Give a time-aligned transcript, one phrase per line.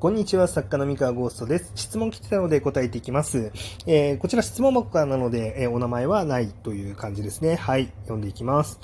[0.00, 1.72] こんにちは、作家の三河ゴーストです。
[1.74, 3.50] 質問来てたので答えていきます。
[3.84, 7.56] えー、こちら質問箱からなので、えー、お名前はないという感じですね。
[7.56, 8.78] はい、読んでいきます。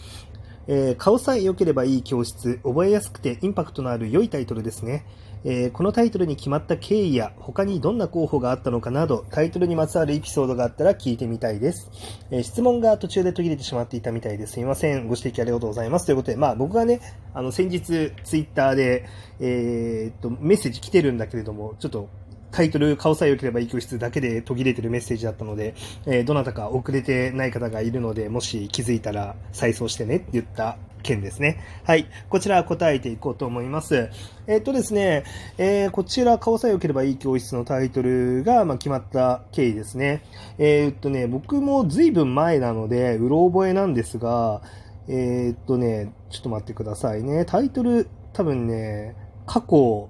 [0.66, 5.06] えー、顔さえ良ければいい教室、覚えやすくてインパクトのある良いタイトルですね。
[5.44, 11.90] えー、このタイトルに決まった経緯や他にどんな候補があったのかなどタイトルにまつわるエピソードがあったら聞いてみたいです。
[12.30, 15.06] えー、質問が途中で途切れてしまっていたみたいですいません。
[15.08, 16.06] ご指摘ありがとうございます。
[16.06, 17.00] ということで、まあ僕がね、
[17.34, 17.80] あの先日
[18.24, 19.06] ツイッターで、
[19.40, 22.08] えー、っとメッセージ来てるんだけれども、ちょっと
[22.54, 25.74] タイトル、顔さえ良ければいい教室だけで途切れてるメッセージだったので、
[26.06, 31.58] えー、どなたか遅れてない方がいるので、もし気づいたら再送してねって言った件ですね。
[31.82, 32.06] はい。
[32.28, 34.08] こちら答えていこうと思います。
[34.46, 35.24] えー、っとですね、
[35.58, 40.22] えー、こちら、顔さえ良ければいい教室のタイトルが、まあ、決まった経緯ですね。
[40.58, 44.62] えー、っとね、僕も随分前なので、うろ覚えなんですが、
[45.08, 47.44] え、っとね、ちょっと待ってくださいね。
[47.46, 50.08] タイトル、多分ね、過去、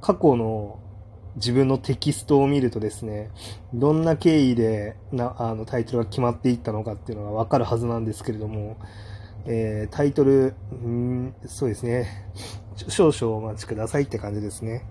[0.00, 0.78] 過去の
[1.36, 3.30] 自分のテキストを見るとですね、
[3.74, 8.76] どんな経緯でなあのタイトルが決まっていったのかっていうのがわかるはずなんですけれども、
[9.46, 12.08] えー、タイトル、んそうですね、
[12.88, 14.84] 少々お待ちくださいって感じですね。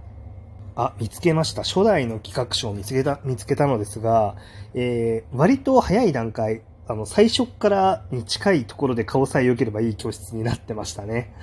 [0.76, 1.64] あ、見つけました。
[1.64, 4.36] 初代の企画書を見つけた、見つけたのですが、
[4.74, 11.34] えー、割と早い段階、あの、最初からに近いところで顔さえ良ければいい教室になってましたね。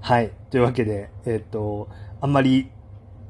[0.00, 0.30] はい。
[0.50, 1.88] というわけで、えっ、と、
[2.20, 2.70] あんまり、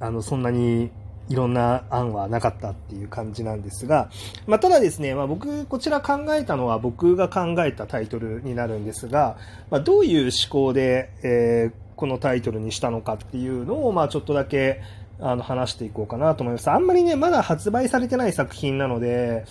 [0.00, 0.90] あの、そんなに
[1.28, 4.10] いろんな案はなかったっていう感じなんですが、
[4.46, 9.36] まあ、ただですね、まあ、僕、こちら考えたのは僕が考えたタイトルになるんですが、
[9.70, 14.80] まあ、どういう思考で、えー、このタイトルにしたのかっていうのを、まあ、ちょっとだけ、
[15.20, 16.70] あの、話していこうかなと思います。
[16.70, 19.44] あんまりね、まだ発売されてない作品なので、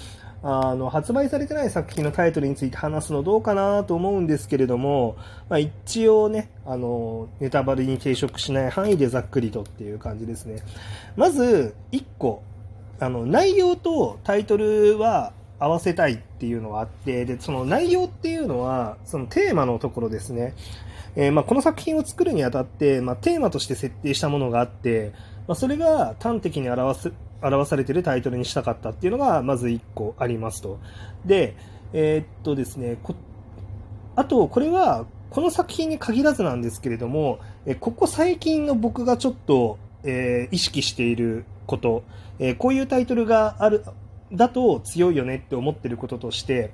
[0.44, 5.16] あの、発売されてない作品のタイトルについて話すのどうかなと思うんですけれども、
[5.50, 10.64] まあ、一応ね、あの、ネタバレに抵触しない範囲でざっくりとっていう感じですね。
[11.16, 12.42] まず、1個、
[13.00, 20.56] あの、内容とタイトルは合わせたいっていうのがあって、で、その内容っていうのは、そのテーマのところですね。
[21.16, 25.13] えー、まあ、この作品を作るにあたって、まあ、テーマとして設定したものがあって、
[25.47, 30.79] まあ、それが端的に表す、表されているタイトルにしたかったっていうのが、まず1個ありますと。
[31.25, 31.55] で、
[31.94, 32.97] えー、っとですね、
[34.16, 42.03] あと、これは、この作品に限らずなんですけれども、えここ最近の僕がちょっと、えー、意識していること、
[42.39, 43.85] え、こういうタイトルがある、
[44.33, 46.71] だと強いよねって思ってることとして、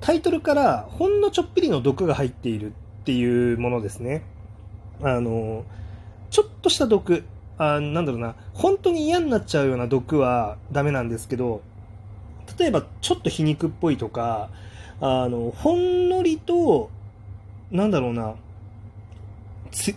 [0.00, 2.72] タイトルからほんのちょっぴりの毒が入っている
[3.10, 4.22] っていうものですね。
[5.02, 5.64] あの、
[6.30, 7.24] ちょっとした毒、
[7.58, 11.60] あなんだろうな、本当に嫌になっちゃうような毒はダメなんですけど、
[12.56, 14.48] 例えばちょっと皮肉っぽいとか、
[15.00, 16.88] あの、ほんのりと、
[17.72, 18.36] なんだろうな、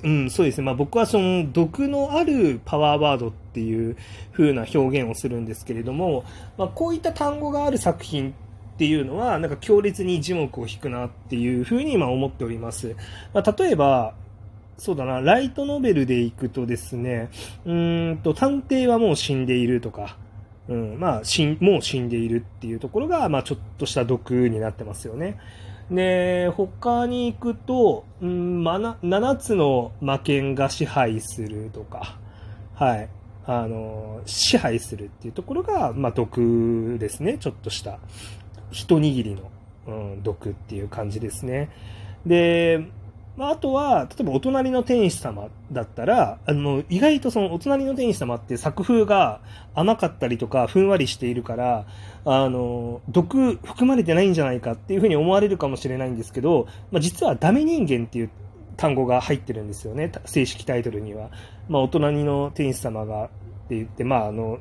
[0.04, 0.64] うん、そうですね。
[0.64, 3.96] まあ僕はその毒のあるパワーワードっていう
[4.32, 6.24] 風な表現をするんですけれども、
[6.58, 8.34] まあこういった単語がある作品
[8.74, 12.96] っていうのは、なんか強烈に字幕を引くなっていう風に今思っております。
[13.34, 14.16] まあ、例えば、
[14.78, 17.30] そうだな、ライトノベルでいくとですね、
[17.66, 20.18] うんと、探偵はもう死んでいるとか、
[20.68, 25.40] うん、まあ、死もう死んでいるっていうところが、まあ、ちょっとした毒になってますよね。
[25.92, 32.18] で、他に行くと、うん、まな、7つの魔剣が支配するとか、
[32.74, 33.10] はい。
[33.46, 37.38] あの、支配するっていうところが、まあ、毒ですね。
[37.38, 38.00] ちょっとした。
[38.74, 39.52] 一握りの、
[39.88, 41.70] うん、毒っていう感じですね。
[42.26, 42.86] で、
[43.36, 49.42] まあ、あとは、例えばお隣の天使様だったら、あの、意外とそのお隣の天使様って作風が
[49.74, 51.86] 甘かったりとか、ふんわりしているから、
[52.26, 58.30] あの、毒含まれてないんじゃないかっていうふうに思われるかもしれないんですけど、まあ、実はダメ人間っていう
[58.78, 61.32] 単語が入ってるんですよね、正式タイトルには。
[61.70, 63.28] まあ、お隣の天使様がっ
[63.68, 64.60] て言って、まあ、あの、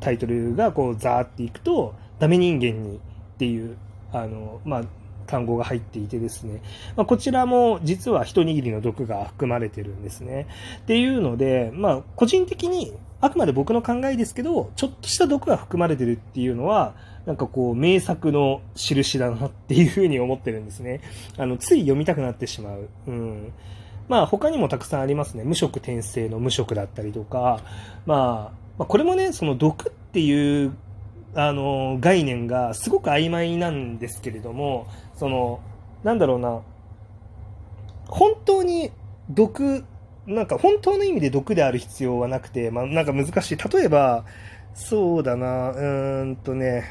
[0.00, 2.98] タイトルがこう、ザーっていくと、ダメ人間に
[3.36, 3.76] っていう、
[4.12, 4.82] あの、まあ、
[5.26, 6.62] 単語が入っていてですね、
[6.96, 10.46] まあ、こちらも実は一握りの毒が含まれてるんですね。
[10.78, 16.94] っていうので、まあ、個人的に、あくまで僕の考えですけど、ちょっとした毒が含まれてるっていうのは、
[17.26, 21.00] なんかこう、名作の印だなっていうふうに思ってるんですね。
[21.36, 22.88] あの、つい読みたくなってしまう。
[23.06, 23.52] うん。
[24.08, 25.42] まあ、他にもたくさんありますね。
[25.42, 27.60] 無色転生の無色だったりとか、
[28.06, 30.72] まあ、まあ、これもね、その毒っていう
[31.36, 35.60] あの概念がすごく曖昧なんですけれどもその
[36.02, 36.62] なんだろうな。
[38.08, 38.92] 本当に
[39.30, 39.84] 毒
[40.26, 43.56] なんか本当の意味で毒である必要はなくて、まあ、なんか難しい。
[43.56, 44.24] 例えば
[44.74, 45.70] そうだな。
[45.70, 46.84] うーんとね。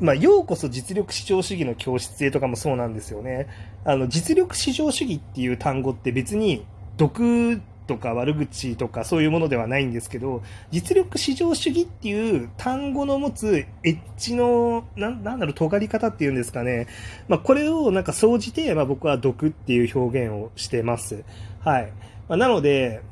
[0.00, 3.48] まあ、ようこそ実力至上主義の教室へとかもそうなんですよね。
[3.84, 6.64] あの、実力至上主義っていう単語って別に
[6.96, 16.86] 毒とか悪口とかそういうものではないんですけど、実力至上主義っていう単語の持つエッジの、ななんだろう、尖り方っていうんですかね。
[17.26, 21.24] まあ、これをなんか総じて、まあ、僕は毒っていう表現をしてます。
[21.64, 21.92] はい。
[22.28, 23.02] まあ、なので、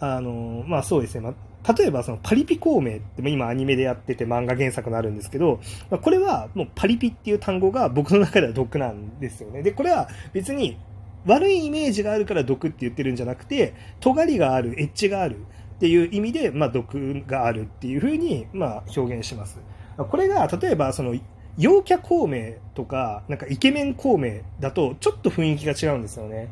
[0.00, 1.22] あの、まあそうですね。
[1.22, 5.60] まあ、例えばそのパリピ孔明って今アニメでやってて漫画原作になるんですけど、
[5.90, 9.62] まあ、これはもうパリピっていう単語が僕の中では毒なんですよね。
[9.62, 10.76] で、これは別に
[11.26, 15.38] 悪いイメージがあるから毒って言ってるんじゃなくて、尖りがある、エッジがある
[15.76, 19.58] っていう意味で、まあ、毒があるっていうふうに、まあ、表現します。
[19.96, 21.14] これが、例えば、その、
[21.58, 26.48] 陽キャ孔明とか、なんかイケメン孔明だと、ちょっと雰囲気が違うんですよね。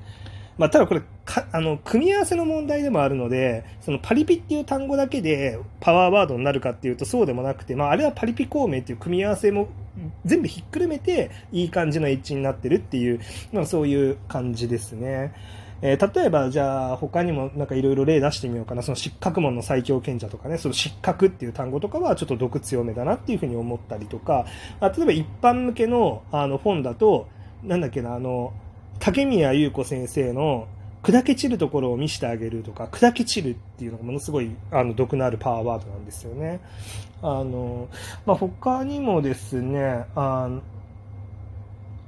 [0.57, 9.69] まあ、ただこれか、あの、組み合わせの問題でもあるので、そのパリピっていう単語だけでパワーワードになるかっていうとそうでもなくて、まあ、あれはパリピ孔明っていう組み合わせも
[10.25, 13.21] 全部ひっくるめていい感じのエッジになってるっていう、
[13.53, 15.33] まあ、そういう感じですね。
[15.83, 18.83] えー、例えば、じゃあ、他にもなんかいろいろ例出してみようかな。
[18.83, 24.47] その失格門の最強賢者とかね、その失格っていう単語とかはちょっと毒強めだなっていうふうに思ったりとか、
[24.81, 27.29] あ例えば一般向けのあの本だと、
[27.63, 28.55] なんだっけな、あの、
[28.99, 30.67] 竹宮優子先生の
[31.03, 36.61] 砕け散るところを見せてあげるとか、砕け散るっていうのがものすごいあの毒のあるパワーワードなんですよね。
[37.21, 37.89] あの、
[38.25, 40.63] まあ、他にもですね、あの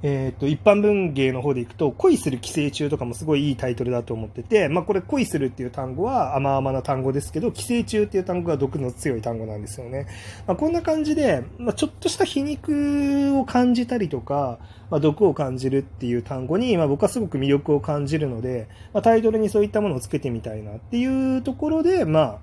[0.03, 10.05] えっ、ー、と、一般文芸の方でいくと、恋する寄生虫とかもすごいいいタイトルだと思ってて、まあこれ恋するっていう単語は甘々な単語ですけど、寄生虫っていう単語が毒の強い単語なんですよね。
[10.45, 14.59] まあこんな感じで、まあちょっとした皮肉を感じたりとか、
[14.91, 22.39] まあ毒を感じるっていう単語に、まあ僕はすごく魅力を感じるので、まあタイトルにそういったものをつけてみたいなっていうところで、ま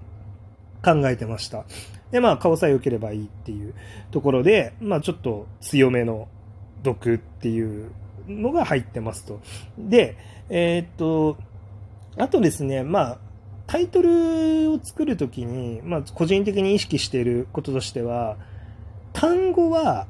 [0.83, 1.65] あ考えてました。
[2.11, 3.75] で、まあ顔さえ良ければいいっていう
[4.11, 6.27] ところで、まあちょっと強めの
[6.85, 7.91] 毒っていう
[8.29, 9.41] のが入ってますと。
[9.77, 10.17] で、
[10.49, 11.37] えー、っと、
[12.17, 13.19] あとですね、まあ、
[13.67, 18.37] タイトルを作るときに、まあ、個人的に意識していることとしては、
[19.13, 20.07] 単語は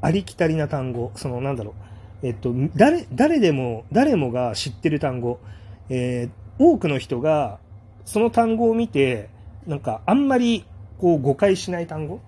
[0.00, 1.74] ありきたりな単語、その、なんだろ
[2.22, 5.40] う、えっと、誰、誰でも、誰もが知ってる単語、
[5.88, 7.58] えー、多くの人が、
[8.04, 9.28] その単語を見て、
[9.66, 10.64] なんか、あんまり、
[10.98, 12.20] こう、誤解しない単語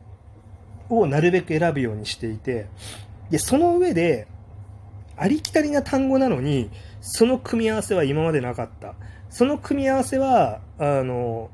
[0.89, 2.67] をなるべく選ぶようにしていて、
[3.33, 4.29] で、その上で、
[5.17, 6.71] ありきたりな単語なのに、
[7.01, 8.95] その組み合わせは今までなかった。
[9.31, 11.51] その組み合わせは、あの、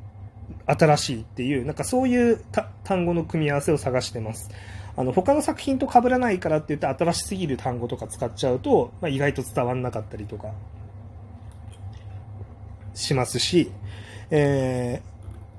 [0.67, 2.41] 新しいっていう、なんかそういう
[2.83, 4.51] 単語の組み合わせを探してます。
[4.97, 10.51] あの、他の作品と被らないからって言って新しすぎる単語とか使っちゃうと、まあ、意外と伝わんなかったりとか、
[12.95, 13.71] しますし、
[14.31, 15.18] えー、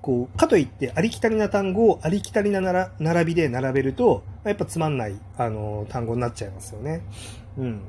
[0.09, 7.03] こう、かといってありきたりな単語をありきたりな並びで並べると、やっぱつまんない、あの、単語になっちゃいますよね。
[7.59, 7.81] うん。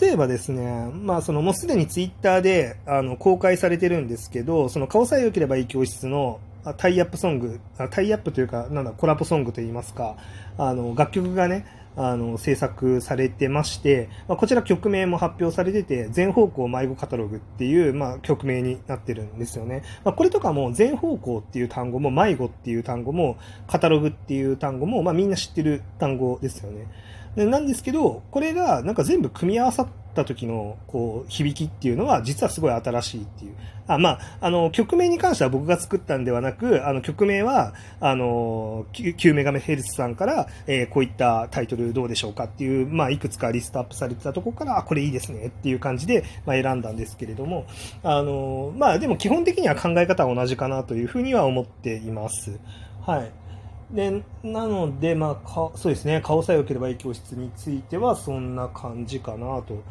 [0.00, 6.40] 例えばですね、まあそのもうすでにツイッターであの公開されてるんですけど、その顔さえ良ければいい教室の
[6.78, 7.60] タイアップソング、
[7.90, 10.16] タイアップというか、なんだ、コラボソングといいますか、
[10.58, 11.66] あの、楽曲がね、
[11.96, 19.82] あの、制作されてまして、まあ、こちら曲名も発表されてて、全方向迷子カタログっていう、まあ、曲名になってるんですよね。
[20.04, 23.36] まあ、これとかも全方向っていう単語も、迷子っていう単語も、
[23.66, 26.86] カタログっていう単語も、まあ、みんな知ってる単語ですよね。
[27.36, 33.54] なんですけど、これがなんか全部組み合わさった時のこう響きっていうのは実はすごい新しいっていう。
[33.86, 47.66] あまあ、あの、曲名に関しては僕が作ったんではなく、あの、曲名は、あの、9メガメヘルツさんから、えー、こういったタイトルどうでしょうかっていう、まあ、いくつかリストアップされてたところから、あ、これいいですねっていう感じで、まあ、選んだんですけれども、
[48.02, 52.58] あの、まあ、でも基本的には考え方は同じかなというふうには思っています。
[53.02, 53.30] はい。
[53.94, 59.82] で、なので、まあ、か、そうですね、顔さえ良ければいい教室については、そんな感じかなと。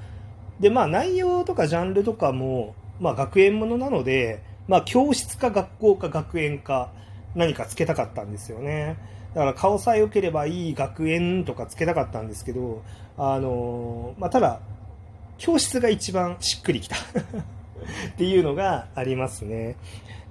[0.59, 6.91] で、まあ、内容とかジャンルとかも、まあ、学園ものなので、まあ、教室か学校か学園か、
[7.35, 8.97] 何かつけたかったんですよね。
[9.33, 12.83] だから、顔さえ良ければいい学園とかつけたかったんですけど、
[13.17, 14.59] あの、まあ、ただ、
[15.37, 16.99] 教室が一番しっくりきた っ
[18.17, 19.75] ていうのがありますね。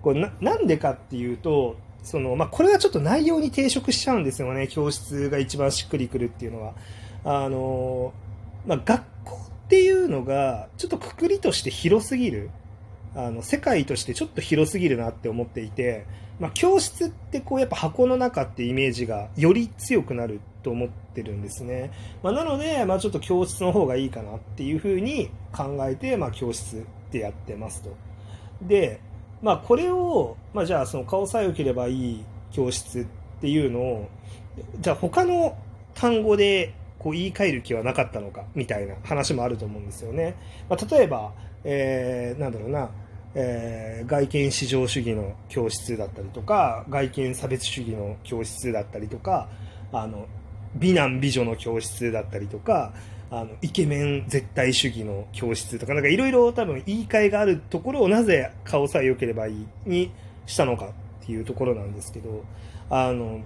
[0.00, 4.69] これな、んでかっていうと、その、まあ、これはちょっと内容に抵触しちゃうんですよね。
[4.69, 6.75] 教室が一番しっくりくるっていうのは。
[7.25, 8.12] あの、
[8.67, 9.02] まあ、学
[9.64, 12.50] っていうのが、ちょっとくくりとして広すぎる。
[13.14, 16.07] あの、世界としてちょっと広すぎるなって思っていて、
[16.40, 21.92] まあ、教室ってこうやっぱ箱の中ってイメージがより強くなると思ってるんですね。
[22.23, 27.95] まあ、なので、まあ、ちょっと教室の方がいいかなっていうふうに考えて、まあ、教室ってやってますと。
[28.62, 29.00] で、
[29.42, 33.07] まあ、これを、まあ、じゃあその顔さえ良ければいい教室っ
[33.40, 34.09] ていうのを
[34.81, 35.57] じゃあ他の
[35.95, 40.37] 単語でこう言い換える気はなかったのかみたいな話もあると思うんですよね。
[40.68, 41.32] まあ、例えば、
[41.64, 42.90] えー、なんだろうな
[43.35, 49.49] えー、外見至上主義の教室だったりとか、外見差別主義の教室だったりとか、
[49.92, 50.26] あの、
[50.76, 52.92] 美男美女の教室だったりとか、
[53.30, 60.11] あの、イケメン絶対主義の教室とか、なんかいろいろ多分言い換えがあるところをなぜ顔さえ良ければいいに
[60.44, 60.87] したのか
[61.23, 62.44] っていうところなんですけど、
[62.90, 63.40] あの、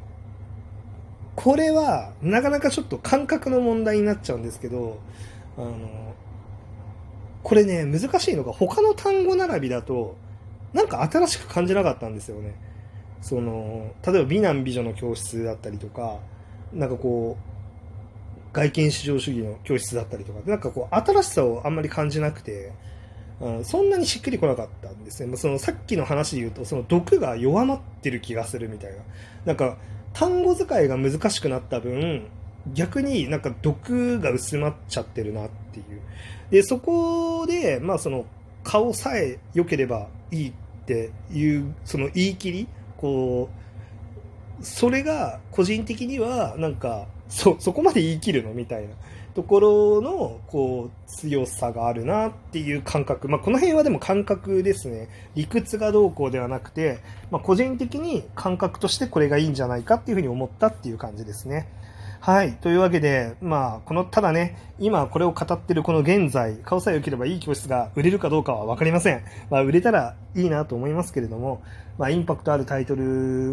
[1.36, 4.98] これはなかなかちょっと感覚の問題になっちゃうんですけど、
[5.56, 6.14] あの、
[7.42, 10.16] これね、難しいのが他の単語並びだと、
[10.72, 12.54] なんか新しく感じなかったんですよね。
[13.20, 16.18] その、例えば美男美女の教室だったりとか、
[16.72, 22.72] なんかこう、外見至上主義の教室だったりとか、なんかこう、新しさをあんまり感じなくて、
[23.40, 25.36] うん、そんなにしっくりこなかったんですね。
[25.36, 28.96] そのさっきの話で言うと、その毒が弱まってる気がするみたいな。
[29.44, 29.76] なんか、
[30.18, 32.26] 単語使いが難しくなった分、
[32.72, 36.00] 逆になんか毒が薄まっちゃってるなっていう。
[36.50, 38.24] で、そこで、まあその、
[38.64, 40.52] 顔さえ良ければいいっ
[40.86, 43.50] ていう、その言い切り、こ
[44.60, 48.54] う、それが個人的には、なんか、そ、そこまで言い切るの？
[48.54, 48.94] みたいな
[49.36, 53.28] ところの、こう、強さがあるなっていう感覚。
[53.28, 55.10] まあ、この辺はでも感覚ですね。
[55.34, 57.00] 理屈がどうこうではなくて、
[57.30, 61.68] まあ、個人的に感覚としてこれがいいんじゃないかっていうふうに思ったっていう感じですね。
[62.20, 62.54] はい。
[62.54, 69.22] というわけで、まあ、この、ただね、今これを語ってるこの現在、顔さえ良ければいい教室が売れるかどうかはわかりません。
[69.50, 71.62] まあ、売れたらいいなと思いますけれども、
[71.98, 73.02] まあ、インパクトあるタイトル、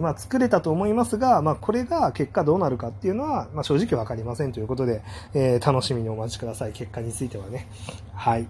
[0.01, 5.01] まあ、作れたと思いますが、まあ、これが結果どうなるかっていうのは、まあ、正直わかりませんということで、
[5.33, 6.71] えー、楽しみにお待ちください。
[6.73, 7.67] 結果についてはね。
[8.13, 8.47] はい。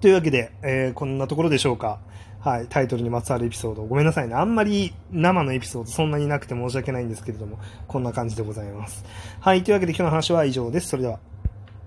[0.00, 2.00] というわけで、えー、こんなところでしょうか。
[2.40, 3.82] はい、タイトルにまつわるエピソード。
[3.84, 4.34] ごめんなさいね。
[4.34, 9.04] あんまり生のエピソードそんなになくて申し訳ないんですけれども、こんな感じでございます。
[9.40, 10.88] はい、というわけで今日の話は以上です。
[10.88, 11.18] それでは。